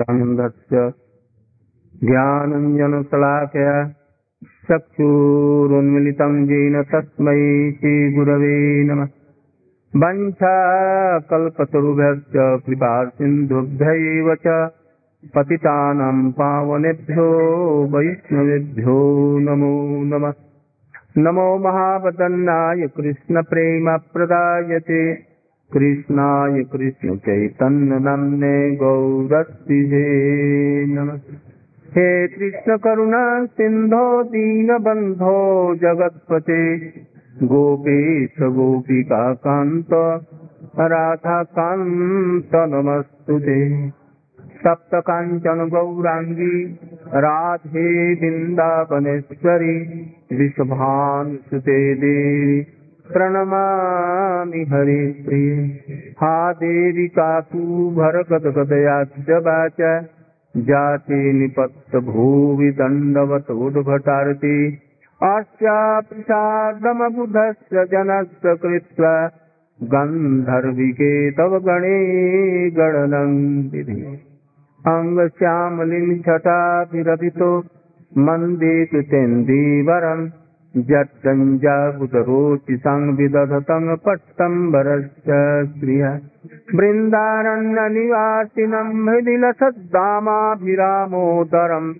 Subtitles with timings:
[0.00, 0.92] अन्धस्य
[2.04, 3.92] ज्ञानञ्जनशलाकया
[4.70, 9.08] चक्षुरुन्मिलितं येन तस्मै श्रीगुरवे नमः।
[9.96, 14.70] वञ्छाकल्पतरुभ्यश्च कृपासिन्धुभ्यैव च
[15.36, 20.32] पतितानां पावनेभ्यो वैष्णवेभ्यो नमो नमः।
[21.18, 25.33] नमो महावदन्नाय कृष्णप्रेमप्रदायते
[25.72, 31.20] कृष्णाय कृष्णचैतन्यनन्दे गौरस्तिहे नमः।
[31.90, 36.92] हे कृष्णकरुणा सिन्धो दीनबन्धो जगत्पते।
[37.42, 40.20] गोपेश गोपिकान्त
[40.78, 43.90] राधाकान्त नमस्तु ते
[44.44, 46.78] सप्तकाञ्चन गौराङ्गी,
[47.14, 52.66] राधे वृन्दावनेश्वरी विषभानुसुते देवी।
[53.12, 55.54] प्रणमामि हरिप्रिये
[56.20, 59.80] हा देवी काकूभरगदगदयाद्यवाच
[60.68, 64.78] जाते निपत्तभुवि दण्डवत उद्भटार्ति
[65.22, 69.14] अस्यापृषादमबुधस्य जनस्य कृत्वा
[69.82, 71.98] गन्धर्विके तव गणे
[72.70, 73.32] गणनं
[73.72, 74.00] विधि।
[74.86, 77.50] अङ्गश्यामलिं छटाभिरभितो
[78.18, 80.28] मन्देतु तेन्दीवरम्
[80.76, 86.20] जट्टञ्जाबुतरोचि संविदधतं पट्टम्बरश्च श्रिय।
[86.74, 91.94] बृन्दारण्यनिवासिनं हृदि लसद्दामाभिरामोदरम्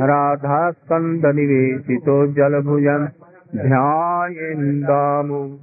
[0.00, 3.06] राधास्कन्दनिवेशितो जलभुजन्
[3.56, 5.58] ध्यायेन्दामो।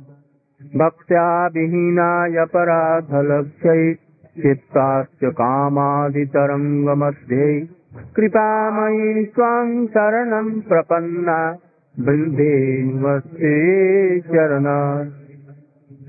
[0.75, 3.95] भक्त्या विहीनाय पराधलक्ष्यै
[4.41, 7.67] चित्ताश्च कामादितरङ्गमध्ये।
[8.15, 11.55] कृपामयी त्वां शरणं प्रपन्ना।
[11.99, 15.09] वृन्दे नमस्ते चरणा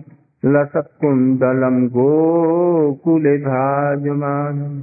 [0.44, 4.80] लसत्कुण्डलम् गोकुले भाजमानम्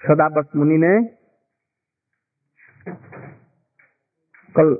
[0.00, 0.92] सदाबत मुनि ने
[4.54, 4.74] कल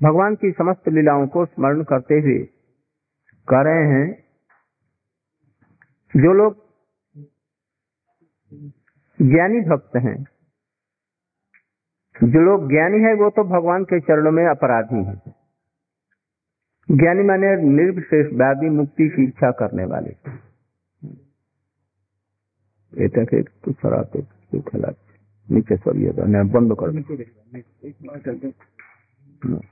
[0.00, 2.38] भगवान की समस्त लीलाओं को स्मरण करते हुए
[3.48, 4.08] कह रहे हैं,
[6.14, 6.58] जो लोग
[9.18, 10.16] ज्ञानी भक्त हैं
[12.17, 15.21] जो लोग ज्ञानी है वो तो भगवान के चरणों में अपराधी हैं
[16.89, 20.15] ज्ञानी माने निर्विशेष व्याधि मुक्ति की इच्छा करने वाले
[22.93, 24.19] এটাকে একটু সরাতে
[24.51, 25.13] চোখে লাগছে
[25.47, 26.91] নিচে সরিয়ে দাও না বন্ধ করো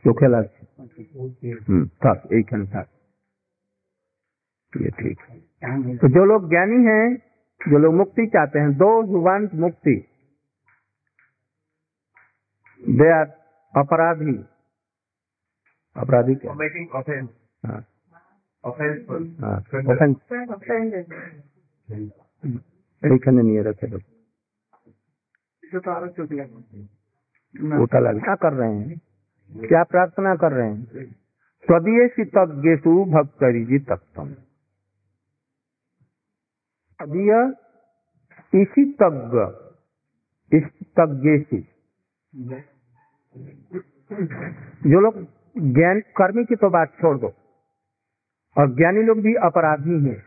[0.05, 0.61] চোখে লাগছে
[1.65, 2.87] হুম থাক এইখানে থাক
[4.73, 5.17] ये ठीक
[5.63, 7.05] है तो जो लोग ज्ञानी हैं
[7.61, 8.89] जो लोग मुक्ति चाहते हैं दो
[9.21, 9.95] वांट मुक्ति
[12.85, 13.25] दे आर
[13.73, 14.37] अपराधी
[15.95, 17.31] अपराधी क्या making offense.
[17.63, 17.81] हाँ
[18.63, 19.01] Offense.
[19.41, 19.57] हाँ
[19.87, 20.97] offense।
[23.03, 24.01] এইখানে নিয়ে रखे लोग
[25.63, 28.97] इसे तो आरोप चोट लगा उठा लग क्या कर रहे हैं
[29.53, 31.05] क्या प्रार्थना कर रहे हैं
[31.65, 34.29] स्वदीय तज्ञेशु भक्तरिजी तत्तम
[36.99, 37.33] अदीय
[38.53, 39.43] इसी तज्ञ
[40.51, 41.35] इस तज्ञ
[44.86, 45.16] जो लोग
[45.74, 47.32] ज्ञान कर्मी की तो बात छोड़ दो।
[48.56, 50.18] और ज्ञानी लोग भी अपराधी हैं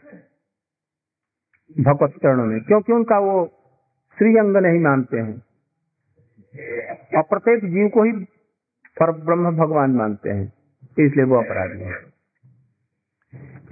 [1.83, 3.45] भगवत चरणों में, क्योंकि उनका वो
[4.17, 5.37] श्रीअंग नहीं मानते हैं।
[7.17, 8.11] और प्रत्येक जीव को ही
[8.97, 10.53] पर ब्रह्म भगवान मानते हैं,
[10.99, 11.97] इसलिए वो अपराधी है।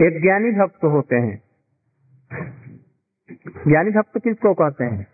[0.07, 1.43] एक ज्ञानी भक्त होते हैं।
[3.67, 5.07] ज्ञानी भक्त किसको कहते हैं?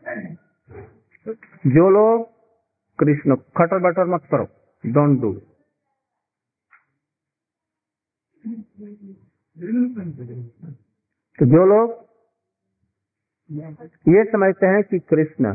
[1.67, 2.32] जो लोग
[2.99, 4.45] कृष्ण खटर बटर मत करो।
[4.83, 5.33] डोंट डू
[11.39, 11.91] तो जो लोग
[14.09, 15.53] ये समझते हैं कि कृष्ण,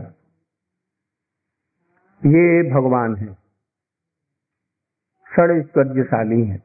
[2.23, 3.33] ये भगवान है।
[5.27, 6.59] षडैश्वर्यशाली है।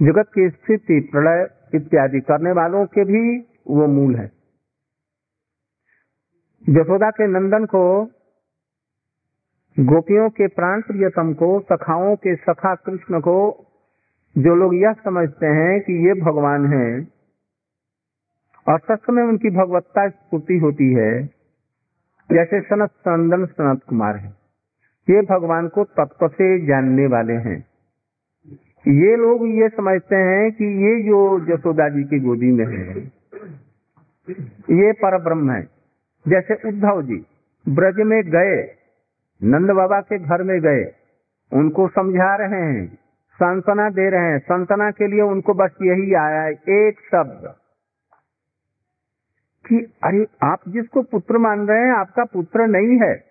[0.00, 1.42] जगत की स्थिति, प्रलय
[1.74, 3.22] इत्यादि करने वालों के भी
[3.68, 4.26] वो मूल है।
[6.64, 7.82] यशोदा के नंदन को
[9.80, 13.66] गोपियों के प्राण प्रियतम को, सखाओं के सखा कृष्ण को,
[14.38, 17.08] जो लोग यह समझते हैं कि ये भगवान है,
[18.68, 21.26] और सच में उनकी भगवत्ता स्फूर्ति होती है,
[22.32, 24.28] जैसे सनत संदन सनत कुमार है।
[25.10, 27.66] ये भगवान को तत्व से जानने वाले हैं।
[28.88, 32.98] ये लोग ये समझते हैं कि ये जो यशोदा जी की गोदी में है,
[34.70, 35.68] ये पर ब्रह्म है।
[36.28, 37.26] जैसे उद्धव जी,
[37.68, 38.85] ब्रज में गए
[39.44, 40.92] नंद बाबा के घर में गए।
[41.52, 42.98] उनको समझा रहे हैं,
[43.34, 47.54] सांत्वना दे रहे हैं। सांत्वना के लिए उनको बस यही आया है, एक शब्द।
[49.66, 53.24] कि अरे, आप जिसको पुत्र मान रहे हैं, आपका पुत्र नहीं है।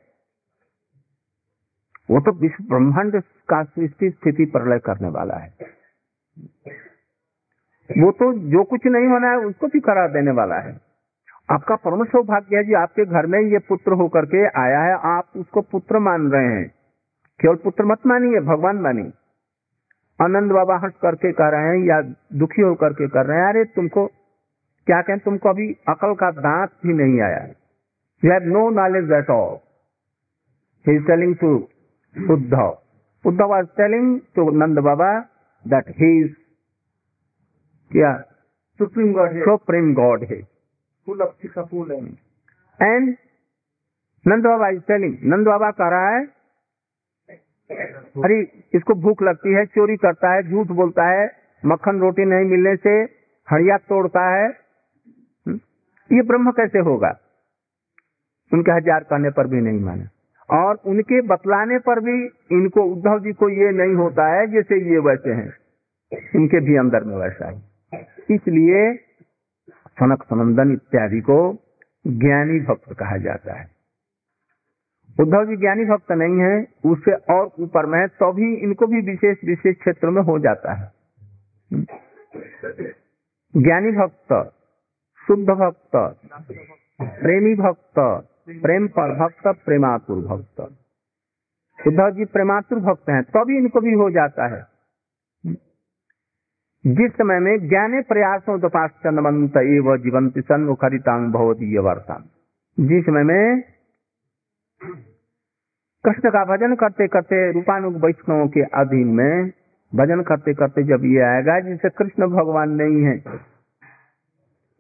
[2.10, 5.54] वो तो विश्व ब्रह्मांड का सृष्टि स्थिति प्रलय करने वाला है।
[7.98, 10.85] वो तो जो कुछ नहीं होना है, उसको भी करा देने वाला है।
[11.50, 15.26] आपका परम सौभाग्य है जी आपके घर में ये पुत्र होकर के आया है, आप
[15.38, 16.68] उसको पुत्र मान रहे हैं।
[17.40, 19.12] केवल पुत्र मत मानिए, भगवान मानिए
[20.20, 22.00] आनंद बाबा हंस करके कह रहे हैं या
[22.40, 24.06] दुखी होकर के कर रहे हैं, अरे तुमको
[24.88, 27.46] क्या कहें, तुमको अभी अकल का दांत भी नहीं आया
[28.24, 29.56] you have no knowledge at all
[30.86, 31.54] he is telling to
[32.16, 32.78] Uddhav
[33.26, 35.12] Uddhav was telling to Nand Baba
[35.66, 36.34] that he is
[37.92, 38.12] क्या
[38.80, 40.38] सुप्रीम गॉड है सुप्रीम गॉड है
[41.08, 41.98] का फूल है
[42.90, 43.16] and
[44.26, 46.24] Nand Baba is telling Nand Baba कह रहा है
[48.20, 48.40] अरे
[48.76, 51.26] इसको भूख लगती है चोरी करता है झूठ बोलता है
[51.64, 52.96] मक्खन रोटी नहीं मिलने से
[53.48, 54.48] हड़िया तोड़ता है?
[56.10, 57.10] ये ब्रह्म कैसे होगा
[58.52, 62.18] उनके हज़ार कहने पर भी नहीं माना और उनके बतलाने पर भी
[62.52, 65.54] इनको उद्धव जी को ये नहीं होता है जैसे ये वैसे हैं
[66.36, 68.84] इनके भी अंदर में वैसा है इसलिए
[70.00, 71.54] सनक सनंदन इत्यादि को
[72.08, 73.66] ज्ञानी भक्त कहा जाता है।
[75.20, 79.38] उद्धव जी ज्ञानी भक्त नहीं है, उससे और ऊपर में तो भी इनको भी विशेष
[79.46, 80.92] विशेष क्षेत्र में हो जाता है।
[83.58, 84.54] ज्ञानी भक्त,
[85.28, 85.92] शुद्ध भक्त,
[87.02, 88.28] प्रेमी भक्त
[88.62, 90.60] प्रेम पर भक्त, प्रेमातुर भक्त।
[91.88, 94.75] उद्धव जी प्रेमातुर भक्त हैं तभी इनको भी हो जाता है।
[96.88, 102.24] जिस समय में ज्ञाने प्रयासों दपाश्चंदमंत एव जीवंत सन्मुखरितांग भवदीय वर्षा।
[102.80, 103.62] जिस समय में
[106.06, 109.52] कृष्ण का भजन करते करते रूपानुग वैष्णव के अधीन में
[109.96, 113.24] भजन करते करते जब ये आएगा, जिसे कृष्ण भगवान नहीं है।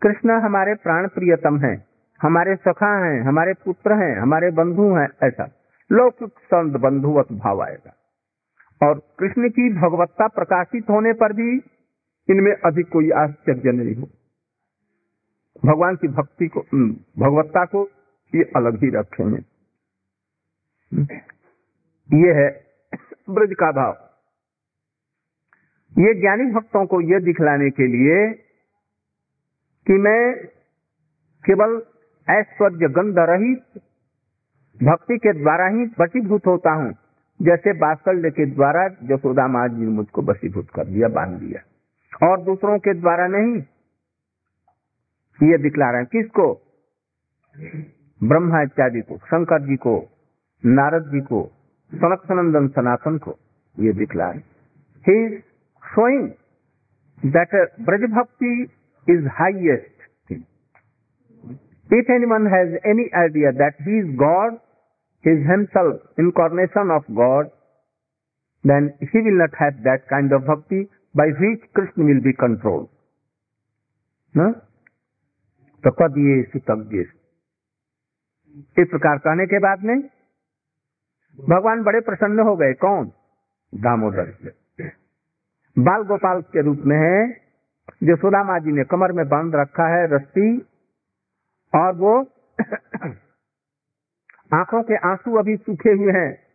[0.01, 1.85] कृष्ण हमारे प्राण प्रियतम है,
[2.21, 5.49] हमारे सखा हैं, हमारे पुत्र हैं, हमारे बंधु हैं, ऐसा।
[5.91, 7.93] लौकिक संत बंधुवत भाव आएगा।
[8.87, 11.71] और कृष्ण की भगवत्ता प्रकाशित होने पर भी
[12.29, 14.09] इनमें अधिक कोई आश्चर्य नहीं हो।
[15.65, 17.89] भगवान की भक्ति को हम्म, भगवत्ता को
[18.35, 19.43] ये अलग ही रखेंगे।
[22.09, 22.65] ये है
[23.29, 23.93] ब्रज का भाव।
[25.97, 28.33] ये ज्ञानी भक्तों को यह दिखलाने के लिए
[29.87, 30.47] कि मैं
[31.45, 31.81] केवल
[32.29, 33.81] ऐश्वर्य गंध रहित
[34.83, 36.93] भक्ति के द्वारा ही वशीभूत होता हूँ
[37.41, 41.74] जैसे बात्सल्य के द्वारा जसोदा माँ जी ने मुझको वशीभूत कर दिया बाँध दिया।
[42.23, 43.61] और दूसरों के द्वारा नहीं।
[45.39, 46.53] ये दिखला रहे हैं। किसको?
[48.21, 49.97] ब्रह्मा इत्यादि को, शंकर जी को,
[50.63, 51.43] नारद जी को
[51.91, 53.37] सनक सनंदन सनातन को
[53.77, 55.37] ये दिखला रहे ही।
[55.83, 56.29] Showing
[57.23, 58.51] that Braj bhakti
[59.07, 60.41] is highest thing
[61.89, 64.57] if any one has any idea that he is god
[65.25, 67.47] his himself incarnation of god
[68.63, 70.81] then he will not have that kind of bhakti
[71.15, 72.87] by which Krishna will be controlled.
[74.37, 74.53] No?
[75.87, 75.91] तो
[78.81, 79.99] इस प्रकार कहने के बाद में
[81.49, 83.11] भगवान बड़े प्रसन्न हो गए कौन
[83.75, 84.53] दामोदर
[85.79, 87.33] बाल गोपाल के रूप में है,
[88.03, 90.59] जो सुदामा जी ने कमर में बाँध रखा है, रस्सी,
[91.75, 92.19] और वो
[94.53, 96.45] आँखों के आँसू अभी सूखे हुए हैं।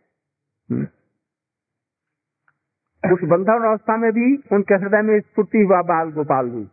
[3.05, 6.69] उस बंधन अवस्था में भी उनके हृदय में स्फूर्ति हुआ बाल गोपाल जी।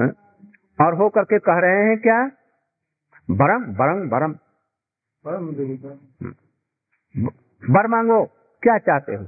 [0.00, 0.10] हैं?
[0.80, 2.18] और हो करके कह रहे हैं क्या?
[3.30, 4.32] बरम बरम बरम।
[5.52, 5.76] देवी
[7.64, 8.24] बर मांगो
[8.62, 9.24] क्या चाहते हो?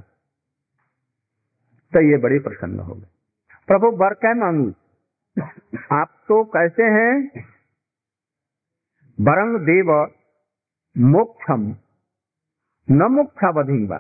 [1.93, 3.07] तो ये बड़े प्रसन्न हो गए।
[3.67, 4.69] प्रभु बर क्या मांगू?
[5.93, 7.45] आप तो कैसे हैं?
[9.21, 9.93] बरंग देव
[10.99, 11.63] मोक्षम
[12.89, 13.97] न मोक्षावधिंगा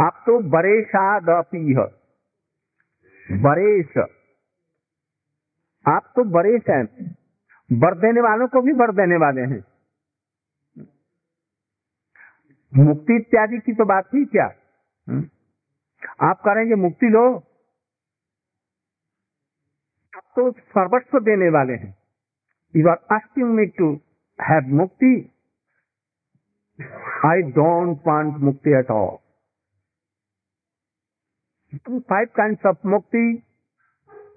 [0.00, 1.74] आप तो बरेशादपी
[3.42, 3.98] बरेश।
[5.88, 7.16] आप तो बरेश हैं।
[7.72, 9.64] बर देने वालों को भी बर देने वाले हैं।
[12.84, 14.54] मुक्ति इत्यादि की तो बात ही क्या?
[15.08, 15.28] हम्म?
[16.20, 17.36] आप करेंगे मुक्ति लो।
[20.16, 21.98] आप तो सर्वस्व देने वाले हैं।
[22.76, 24.00] You are asking me to
[24.40, 25.32] have mukti?
[27.26, 29.21] I don't want mukti at all
[31.76, 33.42] five kind of mukti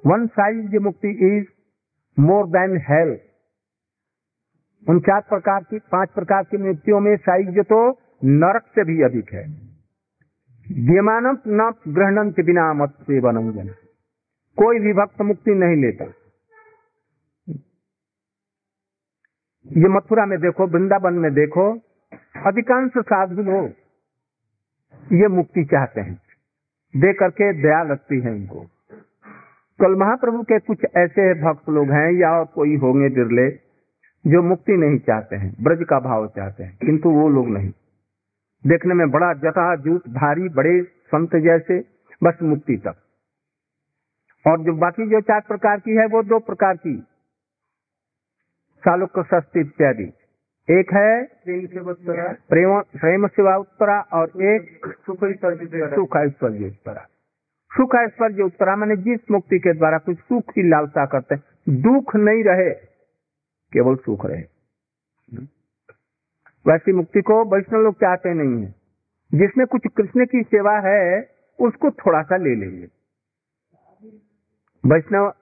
[0.06, 1.46] one size mukti is
[2.20, 3.22] more than health
[4.89, 7.92] उन चार प्रकार की, पाँच प्रकार की मुक्तियों में साइज़ तो
[8.24, 9.44] नरक से भी अधिक है।
[10.68, 13.68] विमानम न ग्रहणम के बिना मत सेवनम जन।
[14.58, 16.06] कोई भी भक्त मुक्ति नहीं लेता।
[19.68, 21.74] ये मथुरा में देखो, वृंदावन में देखो,
[22.48, 23.65] अधिकांश साधु लोग
[25.13, 26.25] ये मुक्ति चाहते हैं।
[26.96, 28.66] दे करके दया लगती है उनको
[29.82, 33.50] कल महाप्रभु के कुछ ऐसे भक्त लोग हैं या और कोई होंगे बिरले,
[34.32, 37.72] जो मुक्ति नहीं चाहते हैं, ब्रज का भाव चाहते हैं, किंतु वो लोग नहीं।
[38.68, 41.86] देखने में बड़ा जटा जूट भारी बड़े संत जैसे,
[42.24, 42.96] बस मुक्ति तक।
[44.48, 47.00] और जो बाकी जो चार प्रकार की है, वो दो प्रकार की।
[48.86, 50.14] चालुक्य सस्ती इत्यादि।
[50.72, 51.93] एक है प्रेम
[52.34, 55.17] प्रेम प्रेम सेवा उत्तरा और एक सुख
[55.95, 57.01] सुख ऐश्वर्य उत्तरा।
[57.72, 61.43] सुख ऐश्वर्य उत्तरा मैंने जिस मुक्ति के द्वारा कुछ सुख की लालसा करते हैं।
[61.81, 62.74] दुख नहीं रहे
[63.74, 64.43] केवल सुख रहे।
[66.67, 68.75] वैसी मुक्ति को वैष्णव लोग चाहते नहीं है।
[69.34, 71.29] जिसमें कुछ कृष्ण की सेवा है
[71.60, 72.88] उसको थोड़ा सा ले लेंगे।
[74.86, 75.34] वैष्णव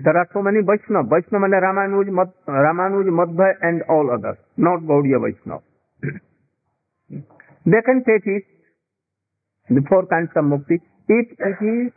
[0.00, 1.08] there are so many Vaishnava.
[1.08, 2.34] Vaishnava मैंने रामानुज मत
[2.66, 5.62] Ramanuja Madhva and all others not Gaudiya Vaishnava
[7.66, 8.44] they can take it
[9.70, 11.88] the four kinds of mukti if it is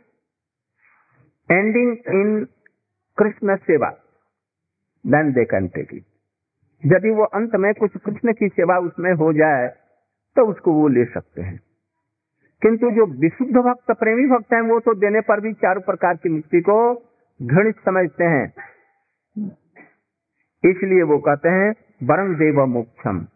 [1.50, 2.32] ending in
[3.18, 3.92] krishna seva
[5.04, 6.08] then they can take it
[6.82, 9.68] यदि वो अंत में कुछ कृष्ण की सेवा उसमें हो जाए
[10.36, 11.58] तो उसको वो ले सकते हैं
[12.62, 16.28] किंतु जो विशुद्ध भक्त प्रेमी भक्त हैं वो तो देने पर भी चारों प्रकार की
[16.28, 16.78] मुक्ति को
[17.42, 18.54] घृणित समझते हैं।
[20.70, 23.26] इसलिए वो कहते हैं वरण देव मोक्षम।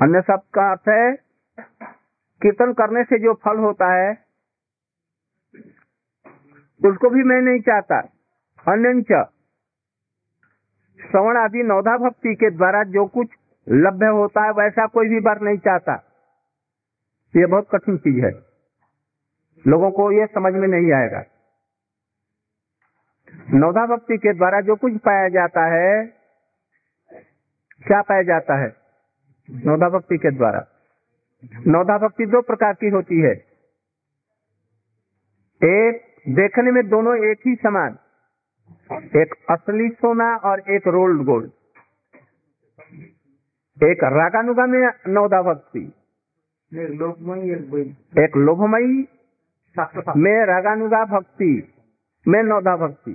[0.00, 1.14] अन्य शब्द का अर्थ है
[2.42, 4.24] कीर्तन करने से जो फल होता है
[6.80, 7.98] उसको भी मैं नहीं चाहता।
[8.66, 9.24] अन्य
[11.00, 13.28] श्रवण आदि नौधा भक्ति के द्वारा जो कुछ
[13.70, 16.04] लभ्य होता है, वैसा कोई भी बार नहीं चाहता।
[17.36, 18.30] ये बहुत कठिन चीज़ है।
[19.66, 21.24] लोगों को यह समझ में नहीं आएगा।
[23.54, 26.06] नौधा भक्ति के द्वारा जो कुछ पाया जाता है,
[27.86, 28.76] क्या पाया जाता है?
[29.50, 30.66] नौधा भक्ति के द्वारा।
[31.66, 33.32] नौधा भक्ति दो प्रकार की होती है।
[35.64, 37.98] एक, देखने में दोनों एक ही समान।
[38.92, 41.50] एक असली सोना और एक रोल्ड गोल्ड।
[43.80, 45.80] एक रागानुगा में नौदा भक्ति
[48.22, 48.98] एक लोभमयी
[50.16, 51.72] में रागानुगा भक्ति
[52.28, 53.14] में नौदा भक्ति।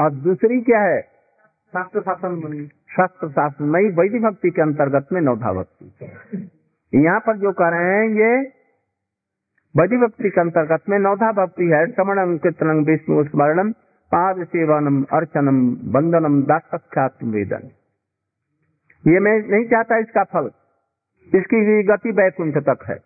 [0.00, 1.00] और दूसरी क्या है?
[1.74, 5.86] शास्त्र शासन शास्त्र शास्त्रमयी वैदिक भक्ति के अंतर्गत में नौधा भक्ति।
[6.92, 8.32] यहाँ पर जो कह रहे हैं ये
[9.74, 13.72] वैदिक भक्ति के अंतर्गत में नौधा भक्ति है। श्रवणम कीर्तनम विष्णु स्मरणम
[14.12, 17.70] पाद सेवनम अर्चनम बंदनम दासख्यात वेदन
[19.06, 20.50] ये मैं नहीं चाहता इसका फल।
[21.34, 22.96] इसकी गति वैकुंठ तक है।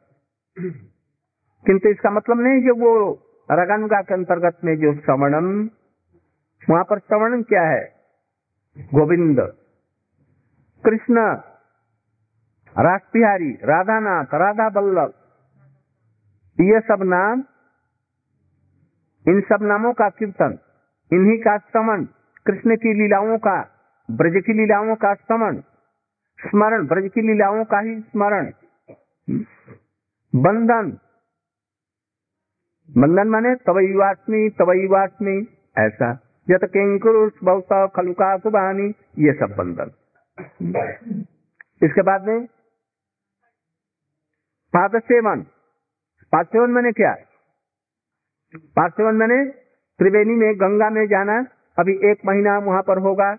[1.66, 3.12] किंतु इसका मतलब नहीं कि वो
[3.50, 5.70] रगानुगा के अंतर्गत में जो श्रवणम,
[6.70, 7.92] वहाँ पर श्रवणम क्या है?
[8.94, 9.40] गोविंद,
[10.84, 11.20] कृष्ण
[12.78, 15.12] रास बिहारी राधानाथ राधा बल्लभ
[16.60, 17.44] ये सब नाम,
[19.28, 20.58] इन सब नामों का कीर्तन,
[21.12, 22.04] इन्हीं का श्रवण,
[22.46, 23.56] कृष्ण की लीलाओं का,
[24.10, 25.60] ब्रज की लीलाओं का श्रवण
[26.46, 28.46] स्मरण, ब्रज की लीलाओं का ही स्मरण।
[30.34, 30.98] बंधन।
[32.90, 35.38] बंधन माने तवैवास्मी तवैवास्मी
[35.78, 36.12] ऐसा।
[36.50, 37.32] यत किंकुरुष
[37.90, 39.90] खलुका सुबानी, ये सब बंधन।
[41.82, 42.46] इसके बाद में
[44.76, 45.42] पाद सेवन।
[46.32, 47.16] पाद सेवन मैंने क्या?
[48.56, 49.44] पाद सेवन मैंने
[49.98, 51.46] त्रिवेणी में, गंगा में जाना।
[51.78, 53.36] अभी एक महीना वहाँ पर होगा।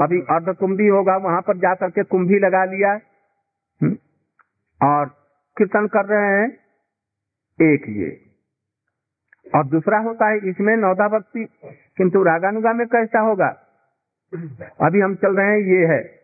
[0.00, 3.00] अभी अर्ध कुंभी होगा, वहाँ पर जाकर के कुंभी लगा लिया।
[3.82, 3.96] हम्म?
[4.82, 5.06] और
[5.58, 6.52] कीर्तन कर रहे हैं
[7.62, 8.20] एक ये।
[9.54, 11.48] और दूसरा होता है, इसमें नौदा भक्ति,
[11.96, 13.56] किंतु रागानुगा में कैसा होगा?
[14.80, 16.22] अभी हम चल रहे हैं, ये है।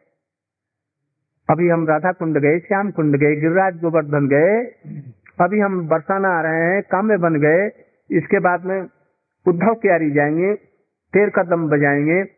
[1.51, 4.65] अभी हम राधा कुंड गए श्याम कुंड गए, गिरिराज गोवर्धन गए।
[5.41, 7.67] अभी हम बरसाना आ रहे हैं, काम्य बन गए।
[8.11, 8.89] इसके बाद में
[9.47, 10.55] उद्धव क्यारी जाएँगे
[11.13, 12.38] तेर कदम बजाएँगे।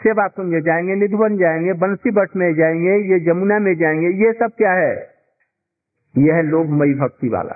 [0.00, 4.52] सेवा कुंज जाएँगे, निधुवन जाएँगे, बंसी बट में जाएँगे, ये जमुना में जाएँगे, ये सब
[4.56, 4.94] क्या है?
[6.14, 7.54] यह है लोभमयी भक्ति वाला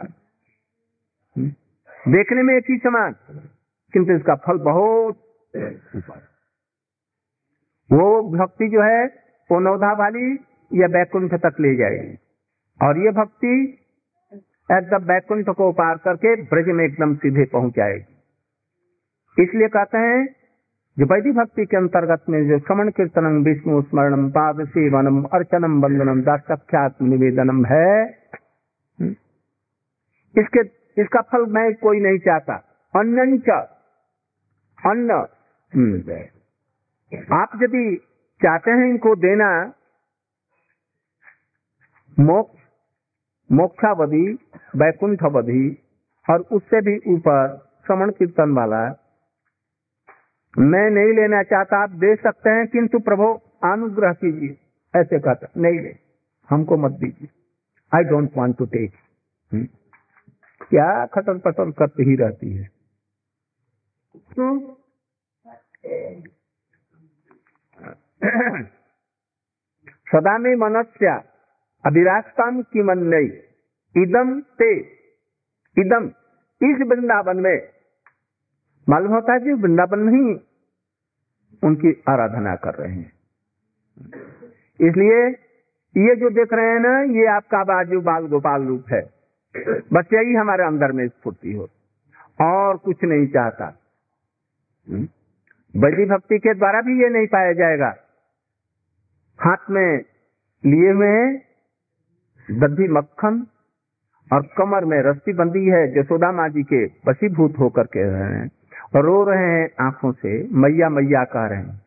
[1.37, 1.48] हम्म?
[2.12, 3.14] देखने में एक ही समान,
[3.94, 5.26] किंतु इसका फल बहुत
[7.90, 8.07] वो
[8.38, 9.05] भक्ति जो है,
[9.50, 10.33] वो नौधा वाली
[10.72, 12.18] या बैकुंठ तक ले जाएगी।
[12.81, 13.55] और ये भक्ति
[14.70, 20.39] एकदम बैकुंठ को पार करके ब्रज में एकदम सीधे पहुँच जाएगी। इसलिए कहते हैं
[21.01, 26.21] जो वैदिक भक्ति के अंतर्गत में जो श्रमण कीर्तनम विष्णु स्मरणम पाद सेवनम अर्चनम वंदनम
[26.23, 28.03] दाख्यात्म निवेदनम है।
[28.99, 29.15] हम्म,
[30.35, 30.61] इसके
[31.03, 32.55] इसका फल मैं कोई नहीं चाहता।
[32.95, 33.19] अन्न
[34.79, 35.11] अन्न
[37.33, 37.97] आप यदि
[38.41, 39.51] चाहते हैं इनको देना
[42.19, 42.59] मोक्ष
[43.51, 44.39] मोक्षावधि
[44.77, 45.79] वैकुंठवधि
[46.31, 48.89] और उससे भी ऊपर श्रवण कीर्तन वाला
[50.55, 53.27] मैं नहीं लेना चाहता, आप दे सकते हैं, किंतु प्रभु,
[53.65, 54.57] अनुग्रह कीजिए।
[54.95, 55.95] ऐसे कहते नहीं ले,
[56.51, 57.29] हमको मत दीजिए।
[57.93, 58.93] I don't want to take
[60.71, 62.69] क्या खटर पटर करती ही रहती है?
[70.07, 71.15] सदा में मनस्या
[71.85, 73.31] अभिरास्ताम की मन नहीं
[73.95, 74.71] इदम ते
[75.77, 76.07] इदम
[76.61, 77.57] इस वृंदावन में
[78.90, 80.37] मालूम होता है कि वृंदावन नहीं
[81.64, 83.12] उनकी आराधना कर रहे हैं।
[84.81, 85.26] इसलिए
[86.09, 89.11] ये जो देख रहे हैं ना, ये आपका बाजू बाल गोपाल रूप है।
[89.92, 91.68] बस यही हमारे अंदर में स्फूर्ति हो।
[92.40, 93.79] और कुछ नहीं चाहता।
[95.76, 97.96] बड़ी भक्ति के द्वारा भी ये नहीं पाया जाएगा।
[99.40, 99.98] हाथ में
[100.66, 101.42] लिए हुए हैं
[102.50, 103.46] दधी मक्खन
[104.33, 108.60] और कमर में रस्सी बंदी है, जसोदा माँ जी के वशीभूत होकर के रहे हैं।
[108.92, 111.81] रो रहे हैं आँखों से, मैया मैया कह रहे हैं।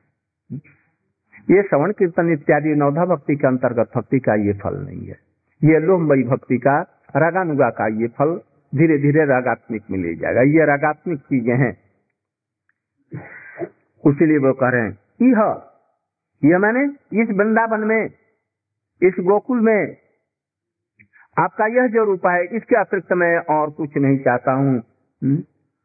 [1.52, 5.16] ये श्रवण कीर्तन इत्यादि नौधा भक्ति के अंतर्गत भक्ति का ये फल नहीं है।
[5.62, 6.80] ये लोहमयी भक्ति का,
[7.16, 8.40] रागानुगा का ये फल
[8.74, 11.74] धीरे धीरे रागात्मिक में ले जाएगा। ये रागात्मिक चीज़ें हैं।
[14.04, 15.70] उसीलिए वो कह रहे हैं यह
[16.44, 16.84] यह मैंने
[17.22, 18.06] इस वृंदावन में,
[19.02, 19.98] इस गोकुल में,
[21.38, 24.82] आपका यह जो रूप है, इसके अतिरिक्त मैं और कुछ नहीं चाहता हूँ?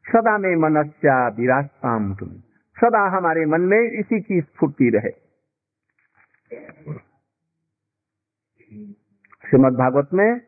[0.08, 2.28] सदा में मनस्या विराजताम तुम।
[2.76, 5.10] सदा हमारे मन में इसी की स्फूर्ति रहे।
[9.48, 10.40] श्रीमद भागवत में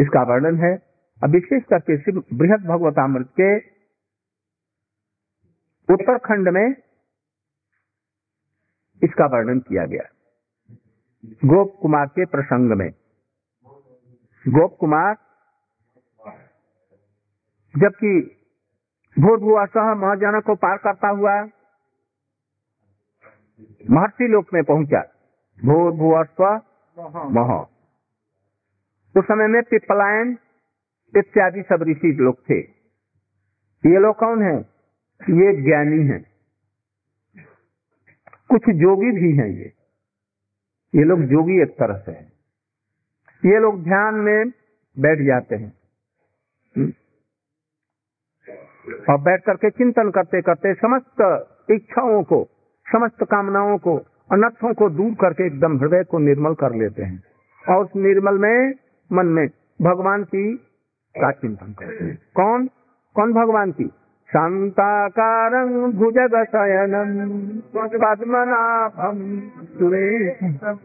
[0.00, 0.76] इसका वर्णन है।
[1.24, 3.56] अब विशेष करके बृहद भगवतामृत के
[5.94, 6.74] उत्तरखंड में
[9.04, 10.02] इसका वर्णन किया गया।
[11.24, 12.90] गोप कुमार के प्रसंग में।
[14.48, 15.14] गोप कुमार
[17.76, 18.36] जबकि
[19.18, 21.48] भूत भुआ सह महाजन को पार करता हुआ
[23.90, 25.00] महर्षि लोक में पहुँचा।
[25.64, 26.44] भूत भुआ स्व
[27.30, 27.66] मह।
[29.18, 30.38] उस समय में पिपलायन
[31.16, 32.58] इत्यादि सब ऋषि लोग थे।
[33.86, 34.56] ये लोग कौन है?
[35.20, 36.26] ये ज्ञानी हैं।
[38.50, 39.72] कुछ जोगी भी हैं ये।
[40.94, 42.32] ये लोग जोगी एक तरह से हैं।
[43.44, 44.48] ये लोग ध्यान में
[44.98, 45.72] बैठ जाते हैं
[46.76, 46.92] हम्म?
[49.10, 52.48] और बैठ करके चिंतन करते करते समस्त इच्छाओं को,
[52.92, 53.96] समस्त कामनाओं को
[54.32, 57.22] अनर्थों को दूर करके एकदम हृदय को निर्मल कर लेते हैं।
[57.68, 58.72] और उस निर्मल में,
[59.12, 59.48] मन में
[59.82, 60.56] भगवान की
[61.20, 62.18] का चिंतन करते हैं?
[62.34, 62.66] कौन?
[63.14, 63.90] कौन भगवान की?
[64.30, 67.48] शांताकारं भुजग शयनम
[67.88, 70.76] पद्मनाभम सुरेशम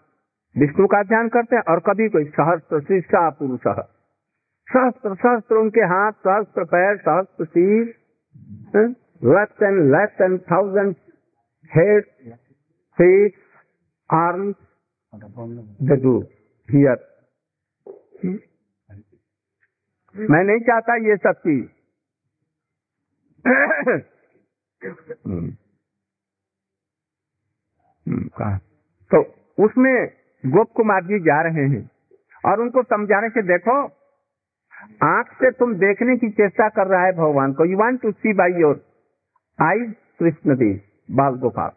[0.55, 3.67] विष्णु का ध्यान करते हैं और कभी कोई सहस्त्र शीर्षा पुरुष
[4.67, 7.83] सहस्त्र सहस्त्र उनके हाथ, सहस्त्र पैर, सहस्त्र शीर
[9.27, 10.95] lakhs and lakhs and thousand
[11.71, 12.05] head
[12.99, 13.31] face
[16.03, 16.17] do
[16.69, 17.07] here
[20.15, 21.67] मैं नहीं चाहता ये सब चीज़
[25.27, 25.49] हम्म।
[28.05, 28.57] हम्म।
[29.11, 29.21] तो
[29.57, 31.89] उसमें गोप कुमार जी जा रहे हैं
[32.43, 33.73] और उनको समझाने से देखो,
[35.03, 38.33] आँख से तुम देखने की चेष्टा कर रहा है भगवान को। You want to see
[38.33, 38.79] by your
[39.59, 39.85] eye
[40.19, 40.79] Krishna Dev
[41.15, 41.71] Bal Gopal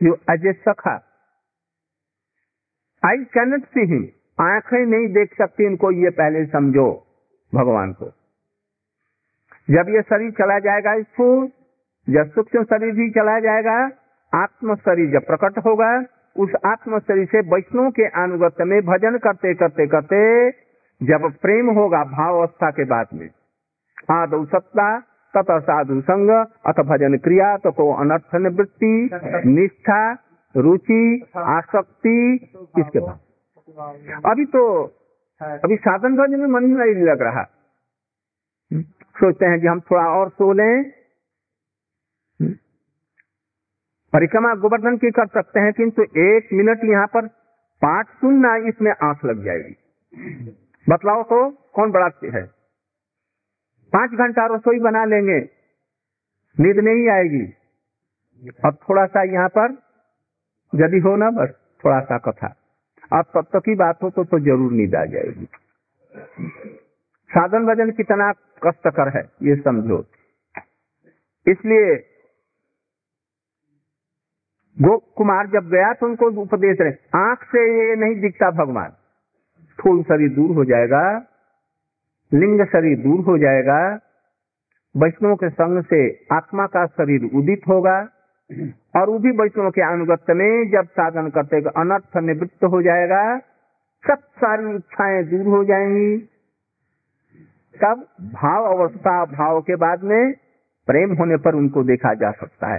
[0.00, 0.94] you Ajay सखा
[3.02, 4.08] आई कैनट सी हिम
[4.40, 6.88] आँखें नहीं देख सकती इनको ये पहले समझो
[7.52, 8.06] भगवान को।
[9.68, 11.46] जब ये शरीर चला जाएगा स्थूल
[12.08, 13.74] जब सूक्ष्म शरीर भी चला जाएगा
[14.32, 15.90] आत्म शरीर जब प्रकट होगा
[16.36, 20.50] उस आत्म शरीर से वैष्णव के अनुगत्य में भजन करते करते करते,
[21.00, 23.28] जब प्रेम होगा भाव अवस्था के बाद में।
[24.10, 24.86] आदौ सत्ता,
[25.34, 26.30] तत साधु संग,
[26.66, 29.10] अथ भजन क्रिया तो को अनर्थ निवृत्ति,
[29.46, 30.00] निष्ठा,
[30.54, 32.18] रुचि, आसक्ति,
[32.78, 33.18] इसके बाद।
[34.26, 34.64] अभी तो
[35.40, 37.42] अभी साधन भजन में मन नहीं लग रहा।
[39.20, 41.01] सोचते हैं कि हम थोड़ा और सो लें।
[44.12, 47.26] परिक्रमा गोवर्धन की कर सकते हैं किंतु एक मिनट यहाँ पर
[47.82, 49.74] पाठ सुनना इसमें आँख लग जाएगी।
[50.86, 51.38] बतलाओ तो
[51.74, 52.42] कौन बड़ा है?
[53.92, 55.38] पाँच घंटा रसोई बना लेंगे
[56.56, 57.44] नींद नहीं आएगी।
[58.66, 59.76] अब थोड़ा सा यहाँ पर
[60.72, 62.54] यदि हो ना बस थोड़ा सा कथा।
[63.10, 65.44] अब तब तक की बात हो तो, तो ज़रूर नींद आ जाएगी।
[67.30, 70.04] साधन भजन कितना कष्टकर है ये समझो।
[71.46, 71.94] इसलिए
[74.76, 78.88] गोप कुमार जब गया तो उनको उपदेश रहे। आँख से ये नहीं दिखता भगवान।
[79.72, 81.02] स्थूल शरीर दूर हो जाएगा,
[82.32, 83.78] लिंग शरीर दूर हो जाएगा,
[84.94, 86.00] वैष्णव के संग से
[86.32, 87.98] आत्मा का शरीर उदित होगा,
[88.96, 93.38] और वो भी वैष्णव के अनुगत्य में जब साधन करते अनर्थ निवृत्त हो जाएगा,
[94.04, 96.16] सब सारी इच्छाएँ दूर हो जाएँगी।
[97.74, 100.32] तब भाव अवस्था, भाव के बाद में
[100.88, 102.78] प्रेम होने पर उनको देखा जा सकता है।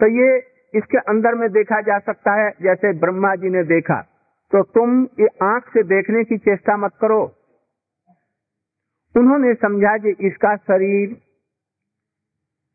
[0.00, 4.00] तो ये इसके अंदर में देखा जा सकता है जैसे ब्रह्मा जी ने देखा।
[4.52, 7.22] तो तुम ये आँख से देखने की चेष्टा मत करो।
[9.16, 11.16] उन्होंने समझा कि इसका शरीर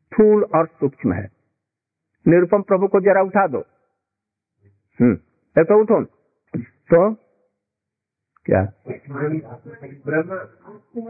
[0.06, 1.30] स्थूल और सूक्ष्म है।
[2.28, 3.64] निरुपम प्रभु को जरा उठा दो।
[5.00, 5.14] हम्म
[5.62, 6.04] तो उठो।
[6.92, 7.14] तो?
[8.44, 8.62] क्या?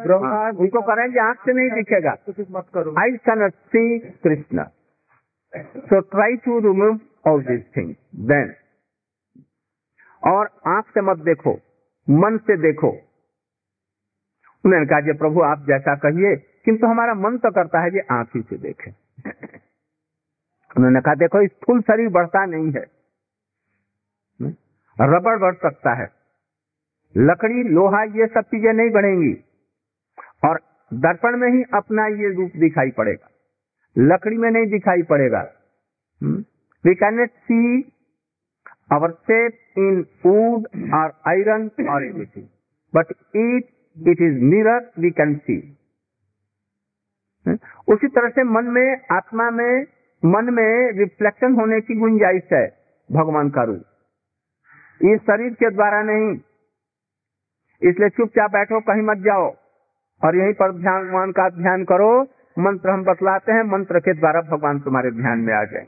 [0.04, 2.16] ब्रह्मा उनको करेंगे आँख से नहीं दिखेगा।
[2.58, 4.64] मत करो I can see Krishna.
[5.54, 7.96] So try to remove all these things.
[8.30, 8.52] Then,
[10.22, 11.52] और आँख से मत देखो
[12.10, 12.90] मन से देखो।
[14.64, 18.28] उन्होंने कहा जी प्रभु आप जैसा कहिए किंतु हमारा मन तो करता है कि आँख
[18.36, 18.90] ही से देखे।
[20.76, 22.84] उन्होंने कहा देखो स्थूल शरीर बढ़ता नहीं है।
[25.00, 26.06] रबड़ बढ़ सकता है।
[27.16, 29.34] लकड़ी लोहा ये सब चीज़ें नहीं बढ़ेंगी।
[30.44, 30.60] और
[30.94, 33.28] दर्पण में ही अपना ये रूप दिखाई पड़ेगा।
[33.98, 35.52] लकड़ी में नहीं दिखाई पड़ेगा।
[36.86, 37.88] We can see
[38.92, 39.94] our shape in
[40.26, 40.64] wood
[40.96, 42.44] or iron or anything.
[42.94, 43.62] But it,
[44.08, 45.60] it is mirror we can see.
[47.88, 49.82] उसी तरह से मन में आत्मा में
[50.24, 52.78] मन में रिफ्लेक्शन होने की गुंजाइश है
[53.12, 53.84] भगवान का रूप।
[55.04, 56.40] ये शरीर के द्वारा नहीं।
[57.90, 59.56] इसलिए चुपचाप बैठो कहीं मत जाओ।
[60.24, 62.24] और यहीं पर ध्यान भगवान का ध्यान करो।
[62.58, 65.86] मंत्र हम बतलाते हैं मंत्र के द्वारा भगवान तुम्हारे ध्यान में आ जाए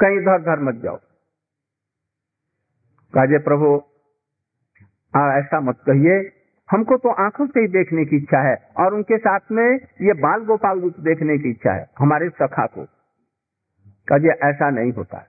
[0.00, 0.96] कहीं इधर उधर मत जाओ।
[3.14, 3.82] काजे प्रभु
[5.16, 6.32] आ, ऐसा मत कहिए।
[6.70, 9.68] हमको तो आँखों से ही देखने की इच्छा है और उनके साथ में
[10.00, 12.84] ये बाल गोपाल रूप देखने की इच्छा है हमारे सखा को।
[14.08, 15.26] काजे ऐसा नहीं होता।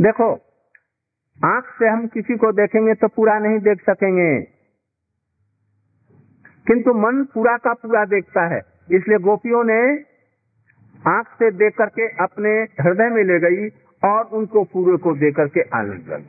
[0.00, 0.32] देखो
[1.44, 4.42] आँख से हम किसी को देखेंगे तो पूरा नहीं देख सकेंगे।
[6.66, 9.80] किंतु मन पूरा का पूरा देखता है। इसलिए गोपियों ने
[11.04, 13.68] आँख से देख करके अपने हृदय में ले गई
[14.02, 16.20] और उनको पूरे को देख करके आनंद कर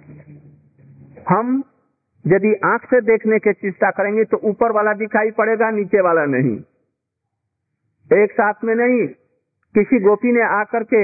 [1.30, 1.64] हम
[2.26, 6.56] यदि आँख से देखने की चेष्टा करेंगे तो ऊपर वाला दिखाई पड़ेगा, नीचे वाला नहीं।
[8.12, 9.08] एक साथ में नहीं,
[9.76, 11.04] किसी गोपी ने आकर के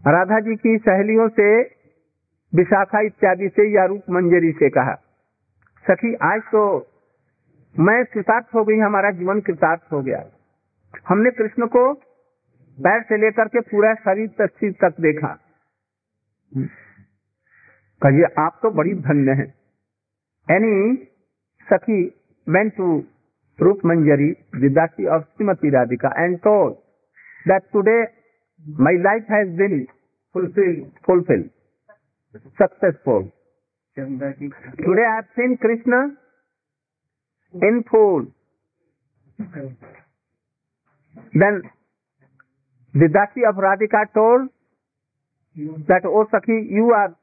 [0.00, 1.48] राधा जी की सहेलियों से,
[2.52, 4.94] विशाखा इत्यादि से या रूप मंजरी से कहा,
[5.86, 6.62] सखी, आज तो
[7.78, 10.24] मैं कृतार्थ हो गई हमारा जीवन कृतार्थ हो गया।
[11.08, 11.82] हमने कृष्ण को
[12.78, 15.28] पैर से लेकर के पूरा शरीर तक तक देखा।
[18.02, 19.46] कहिए आप तो बड़ी धन्य है।
[20.48, 20.94] एनी
[21.68, 22.02] सखी
[22.46, 22.88] went to
[23.58, 26.70] Roop Manjari विदासी of Shrimati Radhika and told
[27.48, 28.02] that today
[28.80, 29.84] my life has been
[30.34, 31.42] fulfil fulfil
[32.60, 33.28] successful
[33.96, 36.08] today I have seen Krishna
[37.62, 38.26] in full.
[41.32, 41.62] Then
[42.94, 44.48] the Dasi of Radhika told
[45.88, 47.16] that, oh Sakhi, you are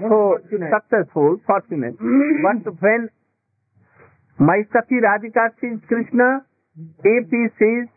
[0.00, 1.96] so successful, fortunate.
[1.98, 3.10] But when
[4.38, 6.44] my Sakhi Radhika sees Krishna,
[7.04, 7.88] if he sees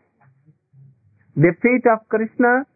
[1.36, 2.66] the feet of Krishna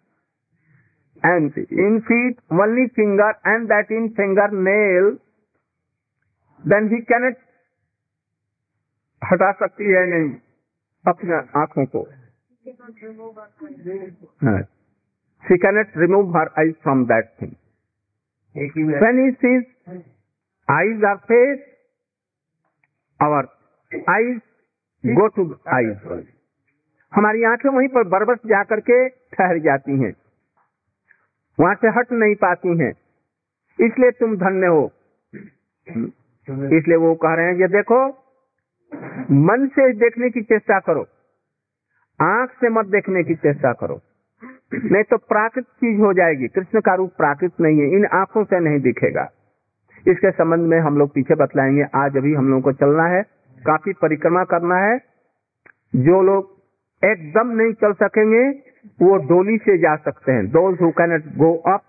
[1.22, 5.18] and in feet only finger and that in finger nail,
[6.64, 7.34] then he cannot
[9.22, 10.30] हटा सकती है नहीं।
[11.04, 12.04] अपने आँखों को।
[15.44, 17.52] She cannot remove her eyes from that thing
[19.02, 19.62] when he sees
[20.68, 21.58] eyes are face
[23.20, 23.48] our
[24.10, 24.40] eyes
[25.04, 26.26] go to eyes
[27.12, 30.12] हमारी आँखें वहीं पर बरबस जा करके ठहर जाती हैं।
[31.58, 32.92] वहाँ से हट नहीं पाती हैं।
[33.78, 34.84] इसलिए तुम धन्य हो।
[36.76, 37.98] इसलिए वो कह रहे हैं ये देखो
[39.30, 41.06] मन से देखने की चेष्टा करो।
[42.20, 44.00] आँख से मत देखने की चेष्टा करो।
[44.74, 48.60] नहीं तो प्राकृत चीज़ हो जाएगी। कृष्ण का रूप प्राकृत नहीं है इन आँखों से
[48.60, 49.30] नहीं दिखेगा।
[50.08, 53.22] इसके संबंध में हम लोग पीछे बतलाएँगे। आज अभी हम लोगों को चलना है
[53.66, 54.98] काफ़ी परिक्रमा करना है।
[55.96, 56.50] जो लोग
[57.04, 58.48] एकदम नहीं चल सकेंगे
[59.02, 61.82] वो डोली से जा सकते हैं। Those who can go up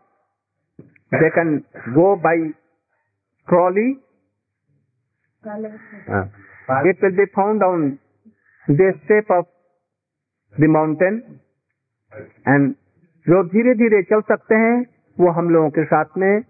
[1.14, 1.58] they can
[1.90, 2.50] go by
[3.48, 3.92] trolley
[6.70, 8.00] it will be found on
[8.70, 9.46] the step of
[10.60, 11.22] the mountain.
[12.48, 12.74] And
[13.28, 14.86] जो धीरे धीरे चल सकते हैं,
[15.20, 16.42] वो हम लोगों के साथ में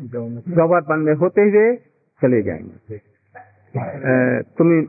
[0.00, 1.76] गवर्नमेंट में होते हुए
[2.22, 2.98] चले जाएँगे।
[4.42, 4.82] तुम्हें